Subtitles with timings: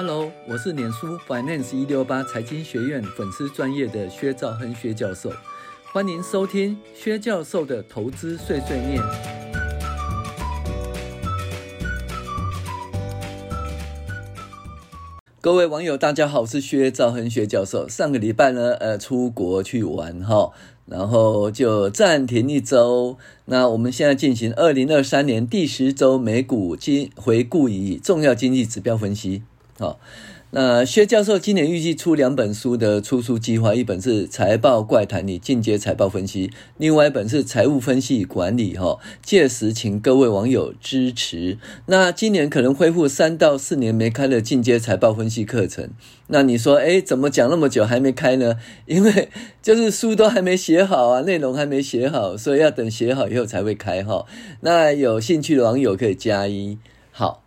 [0.00, 5.32] Hello，我是脸书 Finance 一六八财经学院粉丝专业的薛兆亨薛教授，
[5.92, 9.02] 欢迎收听薛教授的投资碎碎念。
[15.40, 17.88] 各位网友，大家好，我是薛兆亨薛教授。
[17.88, 20.52] 上个礼拜呢，呃，出国去玩哈，
[20.86, 23.18] 然后就暂停一周。
[23.46, 29.42] 那我们现在进行二零二三年第十周美股经回顾与重要经济指标分析。
[29.78, 30.00] 好，
[30.50, 38.98] 那薛教授今年预计出两本书的出书计划，一本是《财报怪谈》里进阶财报分析，另外一本是《财务分析与管理》哈。
[39.22, 41.58] 届时请各位网友支持。
[41.86, 45.90] 那今年可能恢复三到四年没开的进阶财报分析课程。
[46.26, 48.56] 那你说，诶，怎么讲那么久还没开呢？
[48.86, 49.28] 因为
[49.62, 54.26] 就是书都还没写好啊，内容还没写好，所以要等写好以后才会开哈。
[54.62, 56.78] 那有兴趣的网友可以加一。
[57.12, 57.44] 好。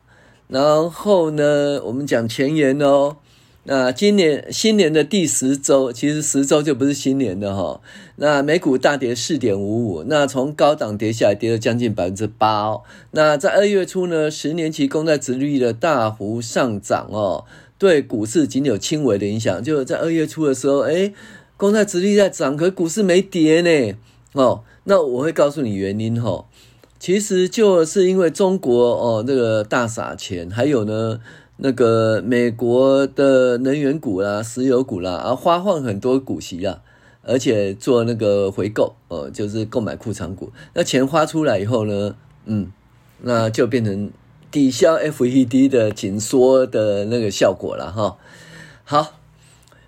[0.51, 3.15] 然后呢，我们讲前言哦。
[3.63, 7.79] 那今年新年的第十周，其实十周就不是新年的哈。
[8.17, 12.81] 那美股大跌四点五五，那从高档跌下来，跌了将近百分之八哦。
[13.11, 17.45] 那在二月初呢，十年期公债殖率的大幅上涨哦，
[17.77, 19.63] 对股市仅有轻微的影响。
[19.63, 21.13] 就在二月初的时候，诶，
[21.55, 23.95] 公债殖率在涨，可股市没跌呢。
[24.33, 26.45] 哦，那我会告诉你原因哈。
[27.01, 31.19] 其实就是因为中国哦，那个大撒钱，还有呢，
[31.57, 36.83] 那个美国的能源股啦、石油股啦，啊，发放很多股息啊，
[37.23, 40.51] 而且做那个回购，呃，就是购买库藏股。
[40.75, 42.71] 那钱花出来以后呢，嗯，
[43.21, 44.11] 那就变成
[44.51, 48.17] 抵消 FED 的紧缩的那个效果了哈。
[48.83, 49.20] 好。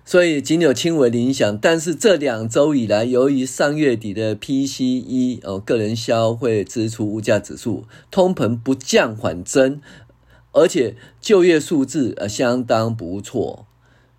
[0.06, 9.80] 所以仅有轻微的影响，但是这两周以来，由于上月底的 PCE 哦，个人消费支出物价指数通膨不降反增，
[10.52, 13.66] 而且就业数字呃相当不错，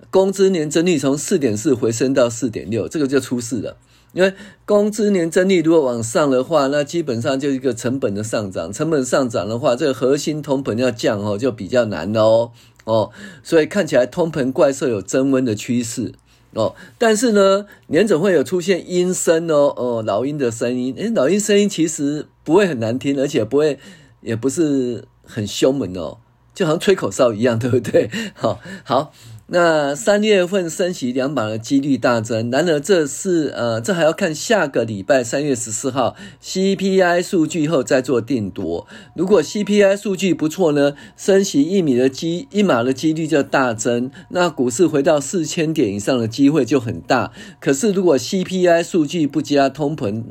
[0.10, 3.78] 工资年增率从四点四回升到四点六，这个就出事了。
[4.14, 4.34] 因为
[4.66, 12.52] 工资年增率如果往上的话，那基本上就一个成本的上涨，成本上涨的话，这个核心通膨要降哦，就比较难哦。
[12.86, 13.12] 哦，
[13.44, 16.14] 所以看起来通膨怪兽有增温的趋势
[16.54, 23.78] 哦，但是呢，年总会有出现阴声哦，哦，老鹰的声音，诶，老鹰声音其实不会很难听，而且不会，
[24.22, 26.20] 也不是很凶猛哦，
[26.54, 28.10] 就好像吹口哨一样，对不对？
[28.34, 29.12] 好，好。
[29.48, 38.88] 那三月份升息两码的几率大增，然而这是呃，这还要看下个礼拜三月十四号 CPI 数据后再做定夺。
[39.16, 47.32] 如果 CPI 数据不错呢，升息一米的机一码的几率就大增，那股市回到四千点以上的机会就很大。
[47.60, 50.24] 可是如果 CPI 数据不佳，通膨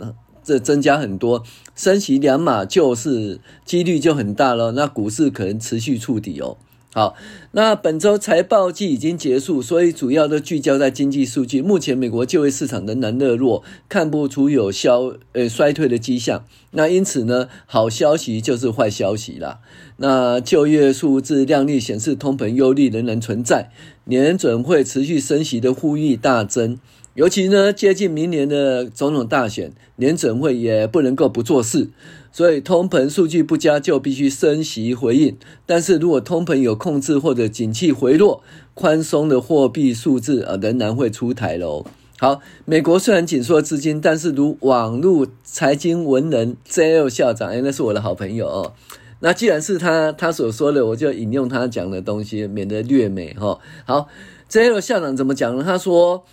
[0.42, 1.44] 这增加很多，
[1.76, 6.58] 升息两码就是几率就很大了，那股市可能持续触底哦。
[6.94, 7.16] 好，
[7.50, 11.60] 那本周财报季已经结束，所以主要都聚焦在经济数据。
[11.60, 16.44] 目前美国就业市场仍然热络，看不出有消呃衰退的迹象。
[16.70, 19.58] 那因此呢，好消息就是坏消息啦。
[19.96, 23.72] 那就业数字亮丽，显示通膨忧虑仍然存在，
[24.04, 26.78] 联准会持续升息的呼吁大增。
[27.14, 31.90] 尤其呢，接近明年的总统大选，联准会也不能够不做事，
[32.34, 35.36] 所以通膨数据不佳就必须升息回应。
[35.66, 38.42] 但是如果通膨有控制或者景气回落，
[38.74, 41.86] 宽松的货币数字啊仍然会出台喽。
[42.18, 48.72] 好，美国虽然紧缩资金，但是如网络财经文人 JL 校长，哎，那是我的好朋友哦。
[49.20, 53.60] 那既然是他他所说的，我就引用他讲的东西，免得略美哈。
[53.84, 54.08] 好
[54.50, 55.62] ，JL 校长怎么讲呢？
[55.62, 56.24] 他说。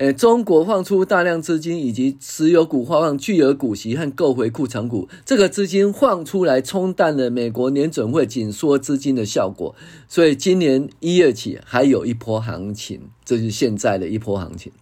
[0.00, 9.74] 诶，中国放出大量资金，以及持有股发放巨额股息和购回库存股，这个资金放出来冲淡了美国年准会紧缩资金的效果，
[10.08, 14.72] 所以今年一月起还有一波行情，这是现在的一波行情。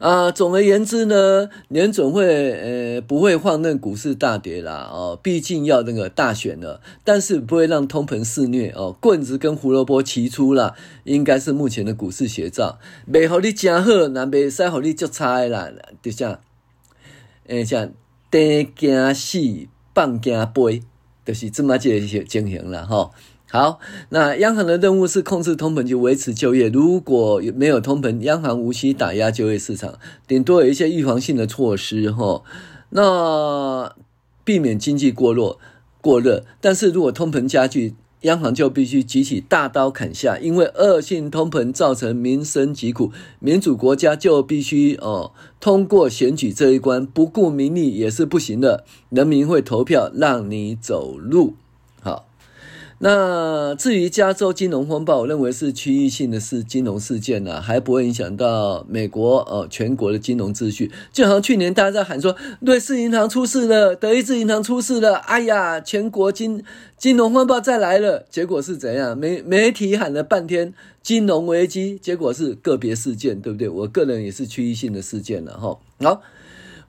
[0.00, 10.74] 啊，总而言之呢，年准会呃不会放任股市大跌啦，哦，毕竟要那个大选了，但是不会让通膨肆虐哦，棍子跟胡萝卜齐出啦，
[11.04, 12.78] 应该是目前的股市写照。
[13.04, 15.70] 没好你真好，那没使好你就差啦，
[16.00, 16.40] 就像，
[17.48, 17.92] 诶像
[18.30, 19.38] 跌惊死，
[19.94, 20.82] 放惊飞，
[21.26, 23.12] 就是这么这些情形了吼。
[23.52, 23.80] 好，
[24.10, 26.68] 那央行的任务是控制通膨，就维持就业。
[26.68, 29.98] 如果没有通膨，央行无需打压就业市场，
[30.28, 32.44] 顶多有一些预防性的措施，哈，
[32.90, 33.92] 那
[34.44, 35.58] 避免经济过弱
[36.00, 36.44] 过热。
[36.60, 43.10] 但是如果通膨加剧，央行就必须举起大刀砍下，因为恶性通膨造成民生疾苦，
[43.40, 51.54] 民主国家就必须哦通过选举这一关，不顾民意也是不行的，人民会投票让你走路。
[53.02, 60.92] 那至于加州金融风暴，我认为是区域性的事，金融事件呢、啊，还不会影响到美国呃全国的金融秩序。
[61.10, 66.62] 就好像去年大家在喊说，瑞士银行出事了，德意志银行出事了，哎呀，全国金
[66.98, 68.26] 金融风暴再来了。
[68.28, 69.16] 结果是怎样？
[69.16, 73.66] 媒媒体喊了半天金融危机，结果是个别事件，对不对？
[73.66, 75.78] 我个人也是区域性的事件了哈。
[76.00, 76.20] 好，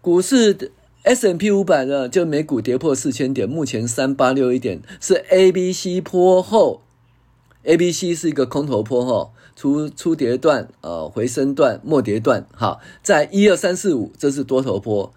[0.01, 0.71] 股市
[1.03, 1.11] 的。
[1.11, 6.81] S&P 五百呢，就美股跌破四千点，目前三八六一点是 A B C 波后
[7.63, 15.11] ，A B C 是一个空头波后，初初跌段、呃回升段、末跌段，好，在一二三四五，这是多头波。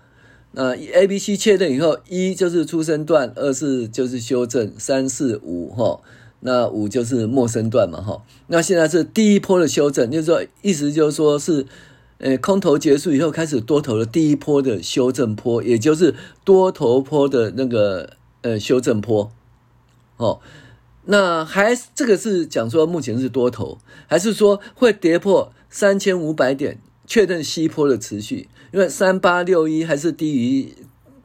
[0.52, 6.00] 那 A B C 确认以后，一就是初升段，二是就是修正，三四五哈，
[6.40, 8.22] 那五就是末升段嘛哈。
[8.46, 11.66] 那现在是第一波的修正，就是说意思就是说是。
[12.19, 16.14] 呃，空头结束以后，开始多头的第一波的修正波，也就是
[16.44, 19.31] 多头波的那个呃修正波。
[20.16, 20.40] 哦，
[21.06, 28.49] 那还这个是讲说目前是多头，还是说会跌破三千五百点，确认西坡的持续？
[28.72, 30.72] 因为三八六一还是低于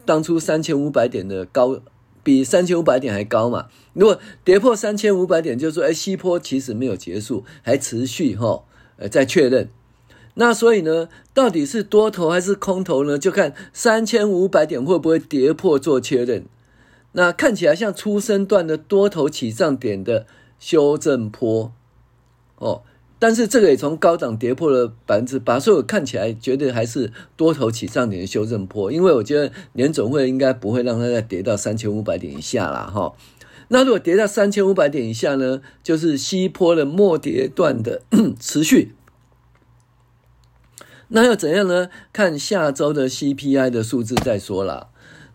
[0.06, 1.80] 当初三千五百点的高，
[2.24, 3.68] 比三千五百点还高嘛？
[3.94, 8.63] 如果跌破三千五百点，就是说，哎，西坡其实没有结束，还持续哈，
[8.97, 9.69] 呃，再确认。
[10.35, 13.17] 那所以呢，到底是多头还是空头呢？
[13.17, 16.45] 就看三千五百点会不会跌破做确认。
[17.13, 20.27] 那看起来像初升段的多头起涨点的
[20.59, 21.73] 修正坡
[22.57, 22.83] 哦，
[23.17, 28.91] 但是这个也从高档跌破了百分之八，所以我看起来觉得还是多头起涨点的修正坡。
[28.91, 32.89] 因为我觉得联总会应该不会让它再跌到三千五百点以下啦。
[32.93, 33.13] 哈。
[33.69, 38.01] 那如果跌到三千五百点以下呢，就是西坡的末跌段的
[38.39, 38.93] 持续。
[41.09, 41.89] 那要怎样呢？
[42.13, 44.88] 看下周的 CPI 的数字再说啦。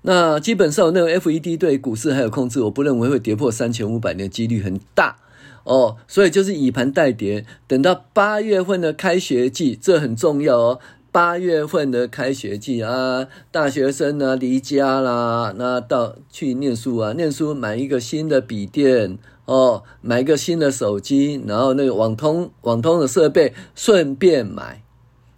[0.02, 5.16] 那基本上，那个 FED 对股市还有控制，我不认为会跌破三千五百的几率很大
[5.64, 5.96] 哦。
[6.06, 10.78] 所以就是以盘待跌，等到八月份的开学季，这很重要哦。
[11.10, 24.83] 八月份的开学季啊，大学生呢离家啦，那到去念书啊，念书买一个新的笔电哦，买一个新的手机，然后那个网通网通的设备顺便买。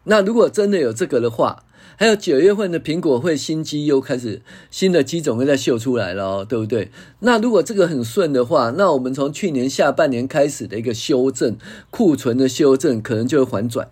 [0.09, 1.65] 那如果真的有这个的话，
[1.99, 6.91] 还有九月份的苹果会新机又开始新的机种会再秀出来了哦，对不对？
[7.21, 11.57] 那如果这个很顺的话，那我们从去年下半年开始的一个修正
[11.91, 13.89] 库存的修正可能就会反转。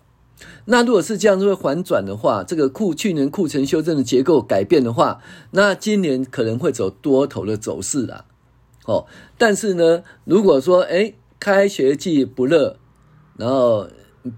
[0.65, 5.19] 那如果是这样子会反转的话，这个库去年库存修正的结构改变的话，
[5.51, 8.25] 那今年可能会走多头的走势啦。
[8.85, 9.05] 哦，
[9.37, 12.77] 但是呢，如果说诶开学季不热，
[13.35, 13.87] 然后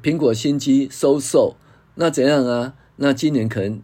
[0.01, 1.55] 苹果新机收售。
[1.97, 2.73] 那怎样啊？
[2.95, 3.81] 那今年可能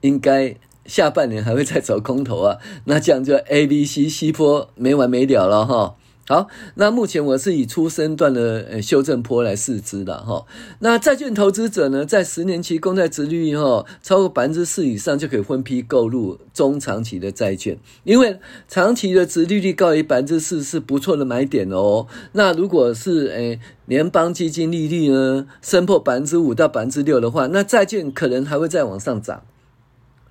[0.00, 2.58] 应该下半年还会再走空头啊。
[2.86, 5.96] 那这样就 A、B、C、C 波没完没了了哈。
[6.28, 6.46] 好，
[6.76, 10.46] 那目前我是以出生段的呃修正坡来试之的哈。
[10.78, 18.38] 那债券投资者呢，在十年期公债殖利率哈超过百分之四以上，就可以分批购入中长期的债券，因为
[18.68, 22.06] 长期的殖利率高于百分之四是不错的买点哦。
[22.32, 29.42] 那如果是诶联邦基金利率呢升破百分之五到百分之六的话，那债券可能还会再往上涨。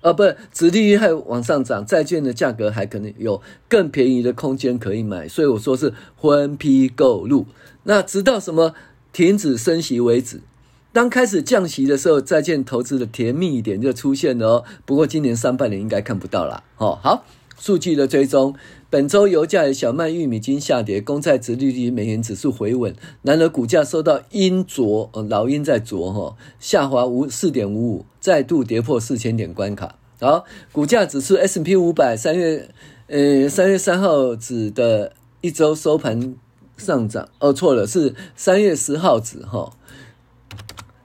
[0.02, 7.46] 啊，不是，殖利率还往上涨，债券的价格还可能有更便宜的空间可以买，所以我说是分批购入。
[7.84, 8.74] 那直到什么
[9.12, 10.40] 停止升息为止。
[10.92, 14.64] 当开始降息的时候，债券投资的甜蜜一点就出现了哦。
[14.84, 16.62] 不过今年上半年应该看不到了。
[16.76, 17.24] 哦，好，
[17.58, 18.54] 数据的追踪，
[18.92, 28.04] 本周油价、小麦、玉米均下跌，公债殖利率、美元指数回稳，然而股价受到阴烛，老鹰在烛哈，下滑五四点五五。
[28.20, 29.94] 再度跌破四千点关卡。
[30.20, 32.68] 好，股价指数 S&P 五百三月，
[33.06, 36.36] 呃，三月三号指的一周收盘
[36.76, 37.30] 上涨。
[37.38, 39.72] 哦，错了，是三月十号指哈。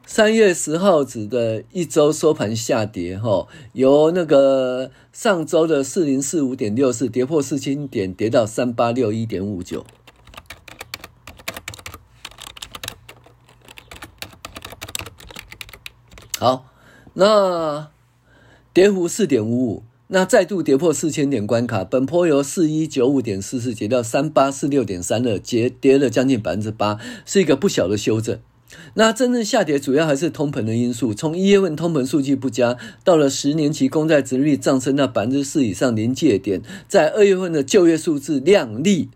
[0.05, 9.83] 三月十号指的一周收盘下跌哈，由那个上周的四零四五点六四跌破四千点，跌到三八六一点五九。
[16.37, 16.67] 好。
[17.15, 17.89] 那
[18.71, 21.83] 跌幅四点五五，那再度跌破四千点关卡。
[21.83, 28.39] 本波由四一九五点四四跌到三八四六点三二，跌跌了将近百分之八，是一个不小的修正。
[28.95, 31.13] 那真正下跌主要还是通膨的因素。
[31.13, 39.09] 从一月份通膨数据不佳，到了十年期公债殖率上升到百分之四以上临界点，在二月份的就业数字亮丽。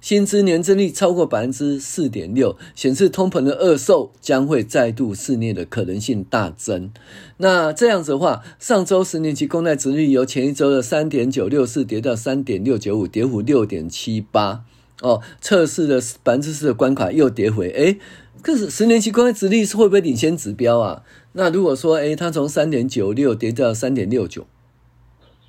[0.00, 6.90] 薪资年增率超过百分之四点六，显示通膨的恶兽将会再度肆虐的可能性大增。
[7.36, 14.64] 那这样子的话，上周十年期公债殖率由前一周的三点九六四跌到三点六九五，跌幅六点七八。
[15.02, 17.98] 哦，测试了百分之四的关卡又跌回，诶，
[18.42, 21.02] 可是十年期公债殖利率会不会领先指标啊？
[21.32, 24.46] 那如果说，诶，它从三点九六跌到三点六九，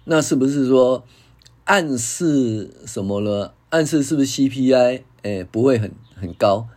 [0.06, 1.04] 那是不是说
[1.66, 3.52] 暗示什么呢？
[3.70, 6.68] 暗示是不是 CPI 诶不会很很高？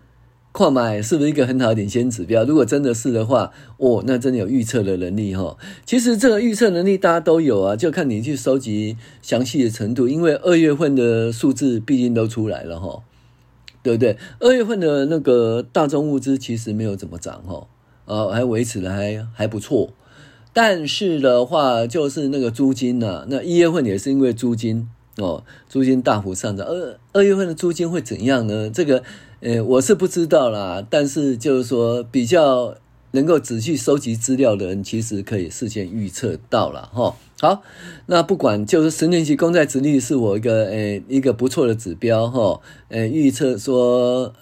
[0.53, 2.45] 矿买是不是一个很好的领先指标？
[2.45, 5.57] 如果真的是的话，哦，那真的有预测的能力哈。
[5.85, 10.07] 其实这个预测能力大家都有啊，就看你去收集详细的程度。
[10.07, 13.03] 因为二月份的数字毕竟都出来了哈，
[13.85, 14.17] 对不对？
[14.41, 17.69] 二月份的那个大宗物资其实没有怎么涨哈，
[18.07, 19.91] 呃，还维持的还还不错。
[20.53, 24.89] 但是的话，就是那个租金呐、那一月份也是因为租金
[25.19, 26.67] 哦，租金大幅上涨。
[26.67, 28.69] 二二月份的租金会怎样呢？
[28.69, 29.05] 这个。
[29.41, 32.75] 呃，我是不知道啦，但是就是说，比较
[33.15, 37.17] 能够仔细收集资料的人，其实可以事先预测到了哈。
[37.41, 37.63] 好，
[38.07, 42.61] 那不管就是十年期公债殖利率是我一个呃一个不错的指标哈。
[42.89, 44.35] 呃，预测说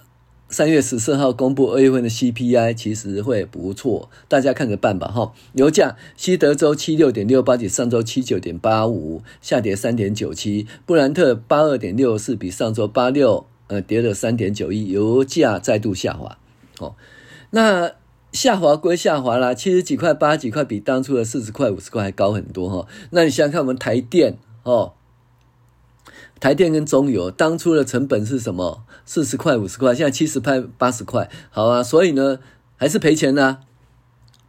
[0.48, 5.32] 三月十四号公布二月份的 CPI，其实会不错，大家看着办吧哈。
[5.54, 13.46] 油价西德州七六点六八，比上周七九点八五下跌三点九七，布兰特八二点六四，比上周八六。
[13.68, 16.36] 呃，跌了三点九一，油价再度下滑，
[16.78, 16.94] 哦，
[17.52, 17.90] 那
[18.32, 24.94] 下滑归下滑啦，七十几块、八十几块，比当初的四十块、五十块还高很多哈、那你想想看，我们台电哦，
[26.40, 28.84] 台电跟中油当初的成本是什么？
[29.04, 32.38] 四十块、五十块，现在七十块、八十块，好啊，所以呢，
[32.76, 33.60] 还是赔钱呐、啊，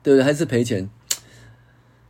[0.01, 0.23] 对不对？
[0.23, 0.89] 还是赔钱。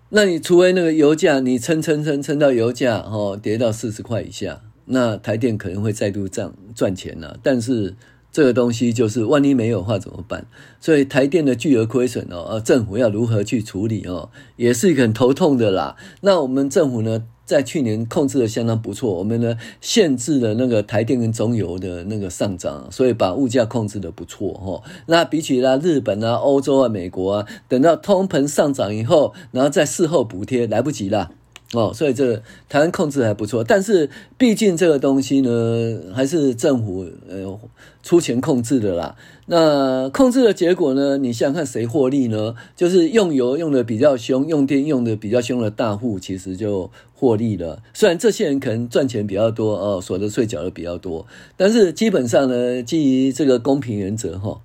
[0.09, 4.61] 那你除非那个油价，你撑撑撑撑到油价哦跌到四十块以下。
[4.85, 7.95] 那台电可能会再度赚赚钱了，但是
[8.33, 10.47] 这个东西就是万一没有的话怎么办？
[10.81, 15.95] 所以台电的巨额亏损哦，政府要如何去处理哦，也是很头痛的啦。
[16.21, 24.81] 那我们政府呢，在去年控制的相当不错，我们呢限制了那个台电跟中油的那个上涨，所以把物价控制的不错哈。
[25.05, 31.29] 那比起啦日本啊、欧洲啊、美国啊，等到通膨上涨以后，然后再事后补贴，来不及了。
[31.73, 37.59] 哦，所以这个台湾控制还不错，但是毕竟这个东西呢，还是政府呃
[38.03, 39.15] 出钱控制的啦。
[39.47, 42.53] 那控制的结果呢，你想想看谁获利呢？
[42.75, 47.81] 就是用油用的比较凶，用电用的比较凶的大户，其实就获利了。
[47.93, 51.25] 虽然这些人可能赚钱比较多哦，所得税缴的比较多，
[51.57, 54.61] 但是基本上呢，基于这个公平原则哈，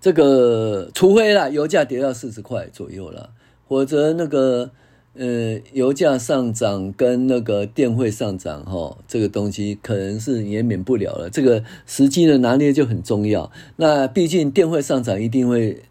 [0.00, 3.30] 这个除非啦油价跌到四十块左右了，
[3.68, 4.70] 否则那个。
[5.18, 11.30] 呃，油价上涨跟那个电费上涨，哈，这个东西可能是也免不了了。
[11.30, 13.50] 这个时机的拿捏就很重要。
[13.76, 15.82] 那毕竟电费上涨一定会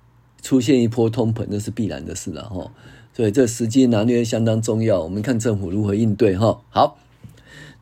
[0.42, 2.72] 出现一波通膨，那是必然的事了，哈。
[3.14, 5.02] 所以这时机拿捏相当重要。
[5.02, 6.62] 我们看政府如何应对，哈。
[6.70, 6.98] 好。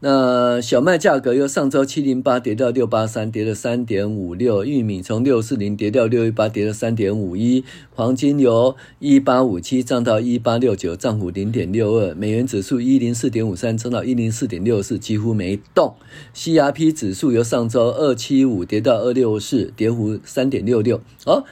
[0.06, 4.66] 那小麦价格由上周七零八跌到六八三，跌了三点五六。
[4.66, 7.64] 玉米从六四零跌到六一八，跌了三点五一。
[7.96, 12.14] 黄金由一八五七涨到一八六九，涨幅零点六二。
[12.16, 15.96] 美元指数一零四点五三，涨到一零四点六四，几乎没动。
[16.36, 21.00] CRP 指数由上周二七五跌到二六四，跌幅三点六六。
[21.26, 21.46] 哦。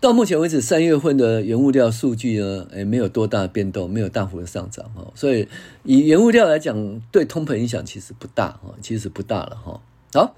[0.00, 5.48] 到目前为止，三月份的原物料数据呢，哎，没有多大的变动，没有大幅的上涨哈，所以
[5.82, 9.80] 以原物料来讲，对通膨影响其实不大哈，其实不大了哈，
[10.12, 10.34] 好。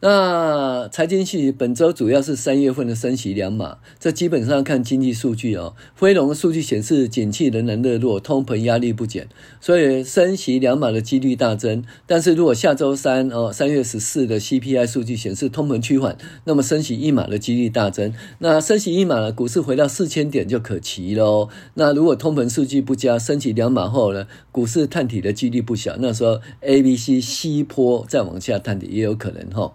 [0.00, 5.74] 那财经系本周主要是三月份的升息两码，这基本上看经济数据哦。
[5.96, 9.28] 非农的数据显示，景气仍然热络，通膨压力不减，
[9.60, 11.82] 所以升息两码的几率大增。
[12.06, 18.14] 但是如果下周三哦，三月十四的 CPI 数据显示通膨趋缓，那么升息一码的几率大增。
[18.38, 21.48] 那升息一码呢，股市回到四千点就可期喽。
[21.74, 25.96] 那如果通膨数据不佳，升息两码后呢，股市探底的几率不小。
[25.98, 29.72] 那时候 A、B、C、西坡再往下探底也有可能哈。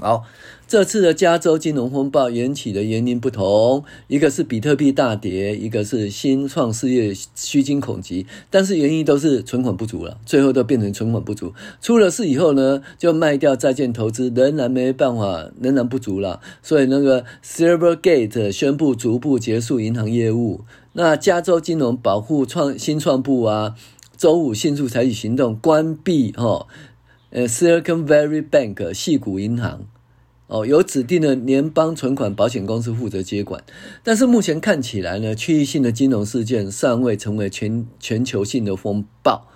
[0.00, 0.22] 好，
[0.68, 11.52] 这次的加州金融风暴引起的原因不同，一个是比特币大跌，一个是新创事业虚惊恐急，但是原因都是存款不足了，最后都变成存款不足。
[11.80, 16.40] 出了事以后呢，就卖掉债券投资，仍然没办法，仍然不足了。
[16.62, 20.60] 所以那个 Silvergate 宣布逐步结束银行业务。
[20.92, 23.74] 那加州金融保护创新创部啊，
[24.16, 26.68] 周五迅速采取行动，关闭哈。
[27.30, 29.86] 呃，Silicon Valley Bank 矽谷银行，
[30.46, 33.62] 哦，由指定的联邦存款保险公司负责接管。
[34.02, 39.46] 但是目前看起来呢，区域性的金融事件尚未成为全全球性的风暴。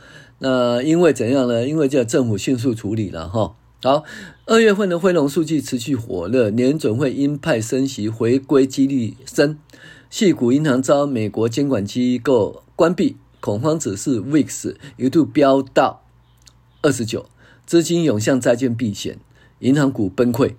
[0.40, 1.66] 那因为怎样呢？
[1.66, 3.56] 因为叫政府迅速处理了哈。
[3.82, 4.04] 好，
[4.44, 9.58] 二月份的非农数据持续火热，年准会鹰派升息回归几率升。
[10.10, 16.04] 矽谷银行遭美国监管机构关闭，恐慌指数 VIX 一度飙到
[16.82, 17.24] 二十九。
[17.72, 19.18] 资金涌向债券避险，
[19.60, 20.56] 银行股崩溃。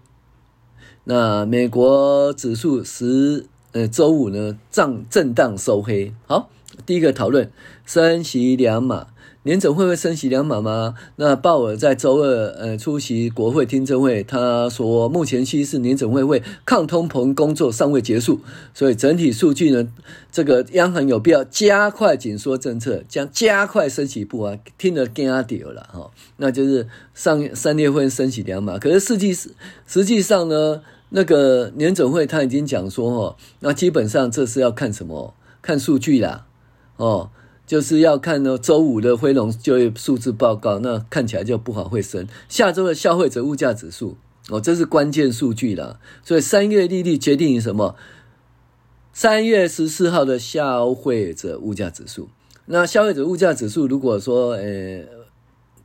[1.04, 6.12] 那美国指数十呃周五呢涨震荡收黑。
[6.26, 6.50] 好，
[6.88, 7.52] 第一个讨论
[7.86, 9.10] 升息两码。
[9.44, 10.96] 联准会会升息两码吗？
[11.18, 18.40] 那鲍尔在周二呃出席国会听证会，他说目前趋势联准会会抗通膨工作尚未结束，
[18.74, 19.90] 所以整体数据呢，
[20.32, 26.10] 这个央行有必要加快紧缩政策，将加快升息步伐，听得更加屌了哈。
[26.38, 29.34] 那就是上三月份升息两码，可是实际
[29.86, 35.34] 实际上呢，那个联准会他已经讲说哦，那基本上这是要看什么？
[35.62, 36.46] 看数据啦，
[36.96, 37.30] 哦。
[37.66, 42.28] 就是要看呢，周五的非农就业数字报告，那看起来就不好会升。
[42.50, 44.18] 下周的消费者物价指数
[44.50, 46.00] 哦，这是关键数据了。
[46.24, 47.96] 所以三月利率决定于什么？
[49.14, 52.30] 三月十四号的消费者物价指数。
[52.66, 55.04] 那消费者物价指数如果说呃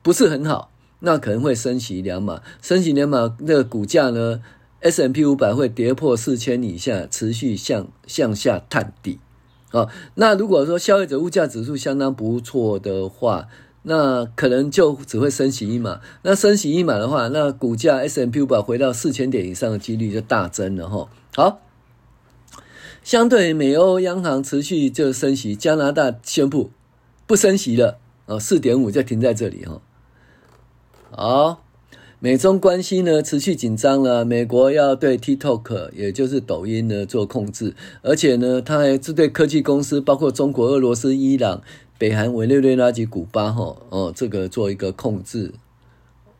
[0.02, 2.42] 不是很好，那可能会升息两码。
[2.61, 4.40] 升息两码，那个股价呢
[4.80, 9.18] S M P 五百会跌破四千以下，持续向向下探底。
[9.72, 13.48] 哦，那如果说消费者物价指数相当不错的话，
[13.82, 16.00] 那可能就只会升息一码。
[16.22, 21.08] 那升息一码的话，那股价 S&P 五百回到四千点以上的几率就大增了哈。
[21.34, 21.60] 好，
[23.02, 26.70] 相对美欧央行持续就升息，加拿大宣布
[27.26, 29.80] 不升息了，哦，四点五就停在这里哈。
[31.10, 31.67] 好。
[32.20, 41.62] 美中关系呢持续紧张了，美国要对 TikTok 也就是抖音呢做控制，而且呢，它还针对科技公司，包括中国、俄罗斯、伊朗、
[41.96, 45.52] 北韩、委内瑞拉及古巴，哈哦，这个做一个控制，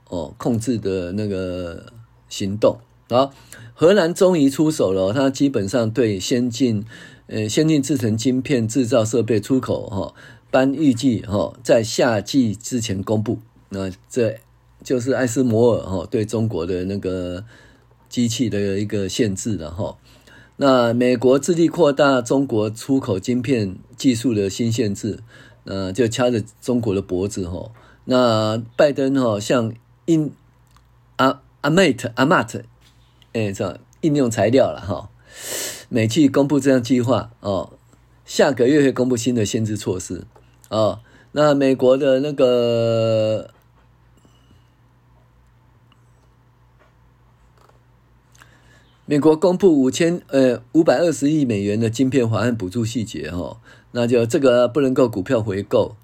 [0.09, 1.93] 哦，控制的那个
[2.29, 2.79] 行动
[3.11, 3.31] 啊。
[3.73, 6.85] 荷兰终于出手了，它基本上对先进
[7.29, 10.13] 呃先进制成晶片制造设备出口哈，
[10.51, 14.41] 班预计哈在夏季之前公布，那这。
[14.89, 17.45] 就是艾斯摩尔哈对中国的那个
[18.09, 19.99] 机器的一个限制了哈。
[20.57, 25.19] 那美国致力扩大中国出口晶片技术的新限制，
[25.65, 27.71] 呃，就掐着中国的脖子哈。
[28.07, 29.75] 那拜登哈向
[30.07, 30.33] 印
[31.17, 32.63] 阿阿 mate 阿 mate
[33.35, 35.11] 哎，这应用材料了哈，
[35.91, 37.75] 美企公布这样计划哦，
[38.25, 40.25] 下个月会公布新的限制措施
[40.71, 41.01] 哦。
[41.33, 43.51] 那美国的那个。
[49.11, 53.57] 美国公布五千呃五百二十亿美元的晶片法案补助细节哈，
[53.93, 55.97] 那就这个不能够股票回购，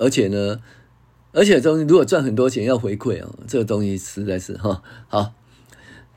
[0.00, 0.58] 而且呢，
[1.32, 5.34] 而且东西如果赚很多钱要回馈啊，这个东西实在是哈好。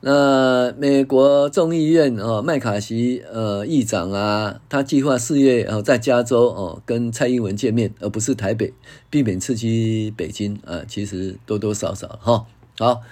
[0.00, 8.72] 那美国众议院哦麦卡锡呃议长啊，他计划四月哦在加州哦跟蔡英文见面，而不是台北，
[9.10, 12.46] 避免刺激北京啊，其实多多少少哈
[12.78, 13.02] 好。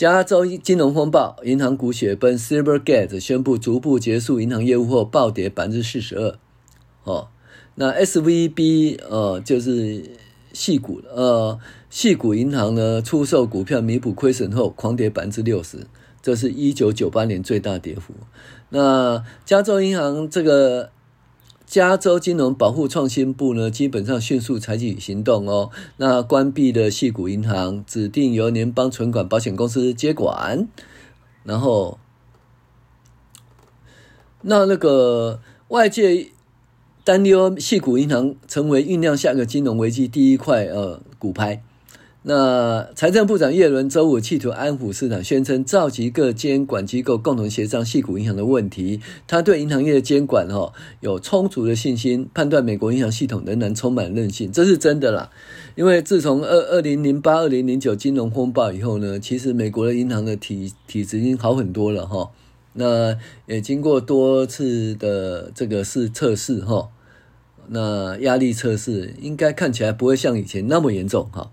[0.00, 6.38] 加州金融风暴，银行股雪崩，Silvergate 宣布逐步结束银行业务后暴跌百分之四十二。
[7.04, 7.28] 哦，
[7.74, 10.02] 那 SVB 呃就是
[10.54, 11.58] 矽谷呃
[11.90, 15.86] 矽谷银行呢出售股票弥补亏损后狂跌百分之六十，
[16.22, 18.14] 这是一九九八年最大跌幅。
[18.70, 20.92] 那加州银行这个。
[21.70, 25.70] 加州金融保护创新部呢，基本上迅速采取行动哦。
[25.98, 30.66] 那关闭的矽谷银行，指定由联邦存款保险公司接管。
[31.44, 32.00] 然后，
[34.42, 36.32] 那那个外界
[37.04, 41.62] 担忧矽谷银行成为酝酿下个金融危机第一块呃骨牌。
[42.22, 49.00] 那财政部长叶伦周五企图安抚市场，宣称召集各监管机构共同协商矽谷银行的问题。
[49.26, 55.30] 他对银行业的监管哈有充足的信心，判断美国银行系统仍然充满韧性，这是真的啦。
[55.76, 62.30] 因为自从二二零零八、二零零九金融风暴以后呢，其实美国的银行的体体质已经好很多了哈。
[62.74, 66.90] 那也经过多次的这个试测试哈，
[67.68, 71.50] 那压力测试应该看起来不会像以前那么严重哈。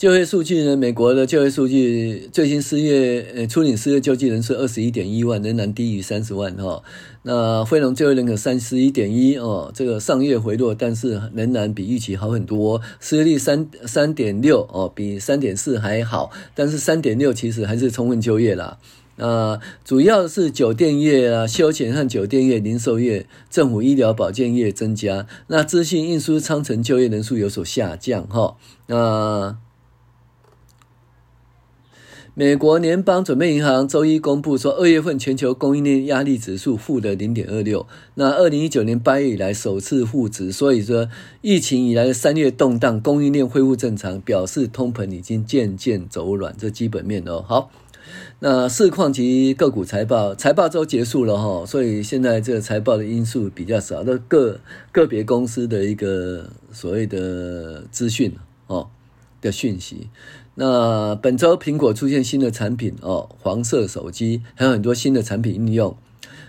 [0.00, 0.74] 就业数据呢？
[0.78, 6.82] 美国的就业数据最新失业呃，初领失业救济人数二十一点一万，仍然低于三十万哈。
[7.24, 12.80] 那非农就业人口三十一点一哦，这个上月回落，但是仍然比预期好很多。
[12.98, 18.78] 失业率三三点六哦，比三点四还好，但是三点六其实还是充分就业啦。
[19.16, 25.26] 那主要是酒店业啊、休闲和酒店业、零售业、政府医疗保健业增加。
[25.48, 28.56] 那资讯运输仓层就业人数有所下降哈。
[28.86, 29.58] 那
[32.34, 41.08] 美国联邦准备银行周一公布说，二月份全球供应链压力指数负的零点二六，那二零一九年八月以来首次负值，所以说
[41.42, 47.44] 疫情以来的三月动荡，供应链恢复正常，表示通膨已经渐渐走软，这基本面哦。
[47.44, 47.72] 好，
[48.38, 54.60] 那市况及个股财报，财报周结束了哈，所以现在这个财报的因素比较少，那个
[54.92, 58.32] 个别公司的一个所谓的资讯
[58.68, 58.88] 哦
[59.40, 60.08] 的讯息。
[60.62, 65.96] 那本周苹果出现新的产品哦，黄色手机，还有很多新的产品应用，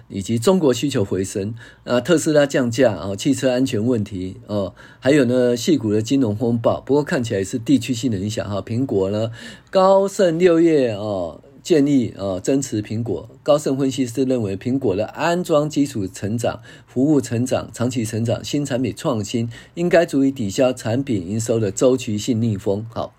[0.09, 8.61] 以及中国需求回升啊，特斯拉降价哦，汽车安全问题哦，还有呢，矽谷的金融风暴，不过看起来是地区性的影响哈。
[8.61, 9.31] 苹果呢，
[9.69, 22.85] 高盛六月哦建议哦增持苹果，高盛分析师认为苹果的安装基础成长、服务成长、长期成长、新产品创新，应该足以抵消产品营收的周期性逆风。
[22.93, 23.13] 好。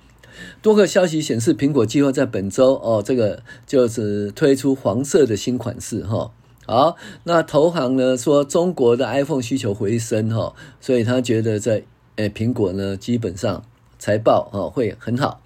[0.61, 6.31] 多个消息显示，苹果计划在本周哦，这个就是推出黄色的新款式哈。
[6.65, 11.83] 好，那投行呢说中国的 iPhone 需求回升哈，所以他觉得在
[12.17, 13.65] 诶苹果呢基本上
[13.99, 15.43] 财报哦会很好，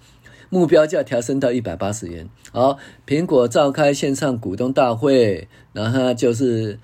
[0.49, 2.29] 目标价调升到一百八十元。
[2.51, 6.79] 好，苹果召开线上股东大会，然后就是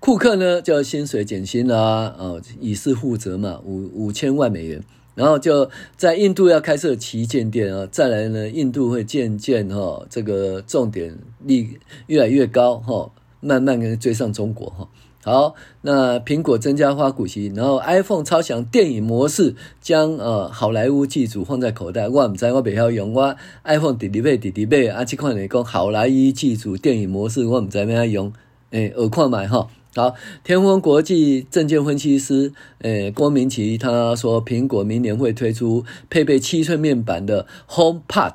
[0.00, 4.82] 库克呢就薪水减薪啦，哦以示负责嘛，五五千万美元。
[5.14, 14.88] 然后就在印度要开设旗舰店啊，再来呢，印度会渐渐哈，这个重点力越来越高哈，慢慢跟追上中国哈。
[15.24, 22.08] 好，那苹果增加花股息，然后 iPhone 超强电影模式将呃好莱坞剧组放在口袋。
[22.08, 28.32] 我唔知我不晓用，我 iPhone 弟弟买弟弟买，啊，这款来讲好莱坞剧组电影模式我唔知怎样用，
[28.70, 29.68] 诶，耳看买哈。
[29.94, 38.32] 好，天风国际证券分析师，诶，郭明奇他说，苹果明年会推出配备七寸面板的 HomePod，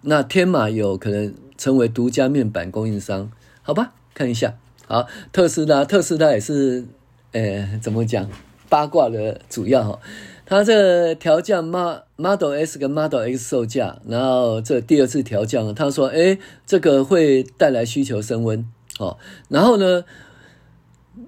[0.00, 3.30] 那天马有可能成为独家面板供应商，
[3.62, 3.92] 好吧？
[4.12, 4.56] 看一下，
[4.88, 6.84] 好，特斯拉，特斯拉也是，
[7.30, 8.28] 诶，怎么讲？
[8.68, 10.00] 八卦的主要哈，
[10.44, 18.66] 它这调降 Model S 跟 Model X 售价，然后这第二次调降，他说，诶，这个会带来需求升温，
[18.98, 19.16] 哦，
[19.48, 20.02] 然后呢？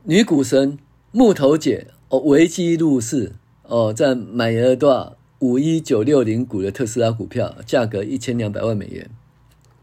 [0.05, 0.79] 女股神
[1.11, 3.33] 木头姐哦，危机入市
[3.65, 9.11] 哦，在买了多少五一九六零股的特斯拉股票，价格一千两百万美元。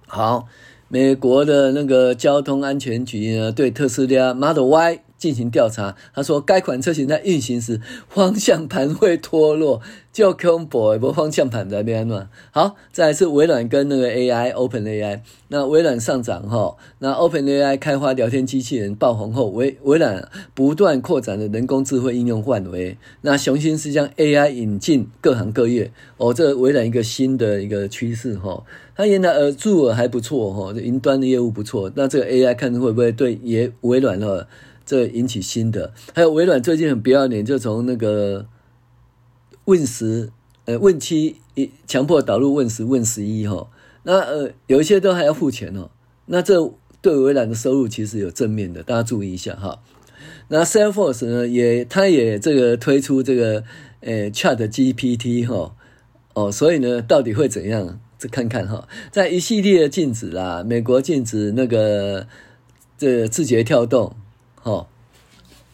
[0.07, 0.47] 好，
[0.87, 4.99] 美国的那个交通安全局呢，对特斯拉 Model Y。
[5.19, 9.81] 进行调查，他说该款车型在运行时方向盘会脱落，
[10.13, 12.29] 就恐怖不方向盘在边嘛？
[12.51, 28.63] 好，再来是微软跟那个 AI Open AI，那微软上涨哈，那 Open AI 开发聊天机器人爆红后，微微软不断扩展的人工智慧应用范围，那雄心是将 AI 引进各行各业哦，这微软一个新的一个趋势哈，
[28.95, 34.47] 它原来呃助尔还不错哈，云端的业务不错，那这个 AI 看会不会对也微软了？
[34.89, 38.47] 这引起新的，还有微软最近很不要脸，就从那个
[39.65, 40.31] Win 十
[40.65, 43.69] 呃 Win 七一强迫导入 Win 十 Win 十一哈，
[44.01, 45.91] 那呃有一些都还要付钱哦，
[46.25, 46.73] 那这
[47.03, 49.79] 对微软的收入其实有正面的，大家注意一下哈。
[50.47, 53.63] 那 Salesforce 呢也，它也这个推出这个
[53.99, 55.75] 呃 Chat GPT 哈，
[56.33, 57.99] 哦，所以呢到底会怎样？
[58.17, 62.25] 这看看哈，在一系列的禁止啦，美国禁止那个
[62.97, 64.15] 这字节跳动。
[64.69, 64.85] 哦，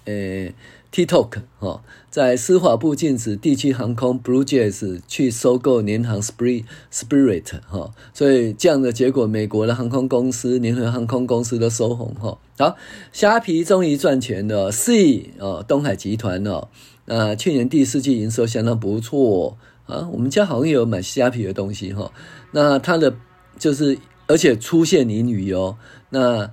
[0.06, 0.54] 诶
[0.90, 12.38] ，TikTok 哦，在司法部禁止地区航空 BlueJet 去收购联航 Spirit Spirit 哈，所以这样的结果，美国的航空公司、联合航空公司都收红哈。
[12.58, 12.78] 好，
[13.12, 16.70] 虾皮终于赚钱了 C 哦，东海集团哦，
[17.04, 22.14] 那去年第四季营收相当不错啊，我们家好像也有买虾皮的东西哈。
[22.52, 23.14] 那它的
[23.60, 25.76] 就是，而且出现盈余哦，
[26.12, 26.50] 那。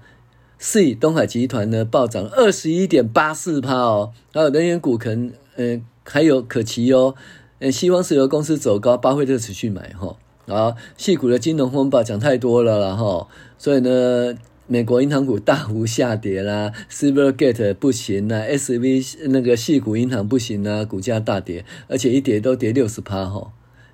[0.64, 7.16] C 东海集团呢暴涨二十一点八四趴哦，还有能源股可能呃还有可期哦，
[7.58, 13.26] 呃西方石油公司走高，巴菲特持续买哈，啊，矽谷的金融风暴讲太多了啦哈，
[13.58, 14.36] 所以呢，
[14.68, 23.50] 美国银行股大幅下跌啦，Silvergate 不行啦，SV 那个矽谷银行不行啦，股价大跌，而且一跌都跌六十趴哈，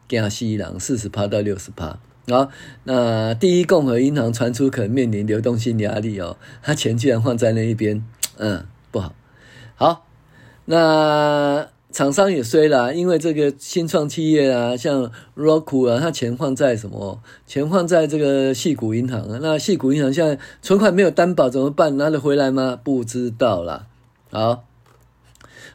[0.06, 1.98] 加西郎四十趴到六十趴。
[2.28, 2.50] 好，
[2.84, 8.04] 那第一共和银行传出可能面临流动性压力哦，他钱居然放在那一边，
[8.36, 9.14] 嗯，不好。
[9.76, 10.06] 好，
[10.66, 17.22] 那厂商也衰了，因为这个新创企业啊，像 Roku 啊，他钱放在什么？
[17.46, 19.38] 钱放在这个矽谷银行啊。
[19.40, 21.96] 那矽谷银行现在存款没有担保怎么办？
[21.96, 22.78] 拿得回来吗？
[22.82, 23.86] 不知道啦。
[24.30, 24.64] 好，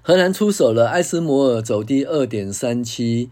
[0.04, 3.32] 荷兰出手了，埃斯摩尔走低二点三七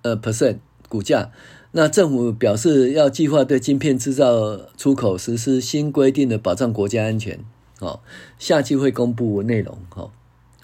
[0.00, 1.30] 呃 percent 股价。
[1.72, 7.38] 那政府表示要计划对晶片制造出口实施新规定的保障国家安全。
[7.78, 8.02] 好，
[8.38, 9.78] 下期会公布内容。
[9.88, 10.12] 好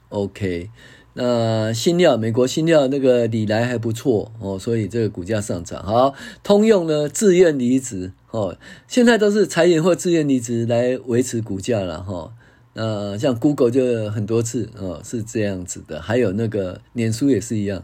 [0.09, 0.71] ，OK。
[1.19, 5.83] 那新料，美国新料那个礼来还不错哦，所以这个股价上涨。
[5.83, 12.35] 好，通用呢自愿离职哦，现在都是裁员或自愿离职来维持股价了哈。
[12.75, 17.83] 那像 Google 就很多次哦是这样子的，还有那个脸书也是一样。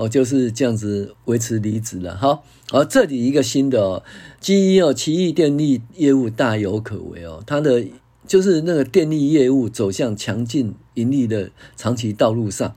[0.00, 2.16] 哦，就是这样子维持离职了。
[2.16, 4.02] 好，而这里一个新的哦，
[4.40, 7.84] 基因哦，奇异电力业务大有可为哦，它的
[8.26, 12.74] 就是那个电力业务走向强劲盈利的长期道路上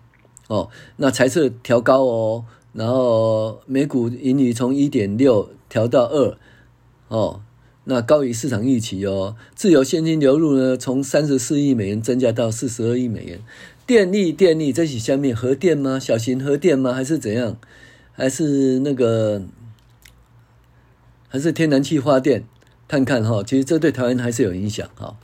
[0.49, 0.67] 哦。
[0.97, 6.37] 那财测调高哦，然后每股盈余从一点六调到二
[7.07, 7.39] 哦，
[7.85, 9.37] 那高于市场预期哦。
[9.55, 13.39] 自由现金流入呢，从三十四亿美元增加到四十二亿美元。
[13.85, 15.99] 电力，电力，这是下面核电吗？
[15.99, 16.93] 小型核电吗？
[16.93, 17.57] 还是怎样？
[18.13, 19.43] 还是那个？
[21.27, 22.45] 还是天然气发电？
[22.87, 25.17] 看看哈，其实这对台湾还是有影响哈。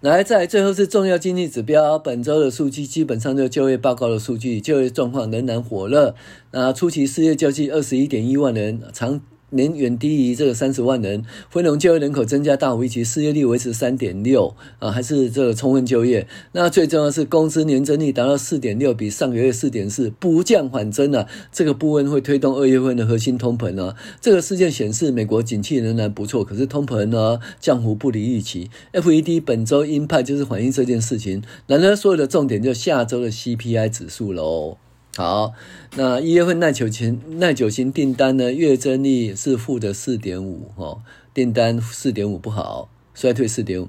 [0.00, 6.14] 来，再来最后是重要经济指标，本周的数据基本上就就业报告的数据，就业状况仍然火热。
[6.52, 9.20] 那初期失业救济二十一点一万人，长。
[9.50, 16.26] 年远低于这个三十万人，非农就业人口增加大幅预期，失业率维持三点六啊，还是这个充分就业。
[16.52, 21.26] 那最重要是工资年增率达到四点六，比上个月四点四不降反增啊。
[21.50, 23.94] 这个部分会推动二月份的核心通膨呢。
[24.20, 28.70] 这个事件显示美国景气仍然不错，可是通膨呢降幅不离预期。
[28.92, 31.42] FED 本周鹰派就是反映这件事情。
[31.66, 34.76] 然而，所有的重点就下周的 CPI 指数喽。
[35.18, 35.52] 好，
[35.96, 41.02] 那一月份耐久型耐久型订单呢，月增率是负的四点五哦，
[41.34, 43.88] 订单四点五不好，衰退四点五。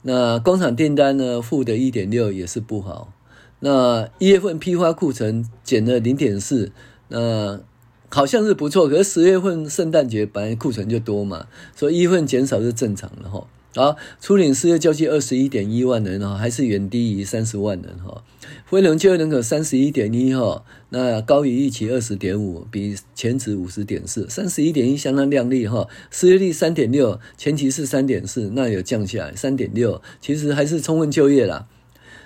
[0.00, 3.12] 那工厂订单呢，负的一点六也是不好。
[3.58, 6.72] 那一月份批发库存减了零点四，
[7.08, 7.60] 那
[8.08, 13.46] 好像是不错，可是十月份圣诞节本来库存就多嘛，所以一月份减少是正常的哈。
[13.76, 18.24] 好，初领失业救济二十一点一万人哈，还是远低于三十万人哈。
[18.66, 25.86] 非农就业人口三十一点一哈，那高于预期二十点五，比前值五十点四，三十一点一相当亮丽哈。
[26.10, 31.68] 失业率三点六，前期是三点四，那有降下来三点六，其实还是充分就业啦。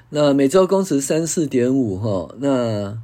[0.08, 2.98] 那每周工时三四点五哈，那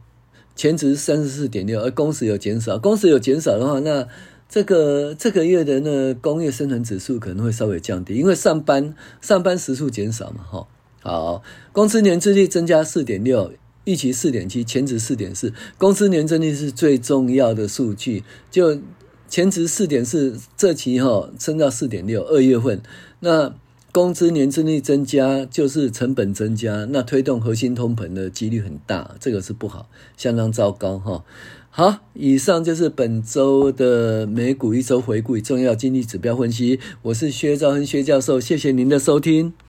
[0.56, 4.08] 前值三十四点六，而工时有减少，工时有减少的话，那。
[4.50, 10.66] 这个这个月的那工业生产指数可能会稍微降低，因为上班上班时数减少嘛，哈。
[11.02, 13.52] 好，公司年增率增加四点六，
[13.84, 15.54] 预期四点七，前值四点四。
[15.78, 18.78] 公司年增率是最重要的数据，就
[19.26, 22.82] 前值四点四，这期哈升到四点六，二月份。
[23.20, 23.54] 那
[23.92, 31.24] 工资年增率增加就是成本增加，那推动核心通膨的几率很大，这个是不好，相当糟糕哈。
[31.72, 36.80] 好，以上就是本周的美股一周回顾与重要经济指标分析。
[37.02, 39.52] 我是薛兆亨薛教授，谢谢您的收听。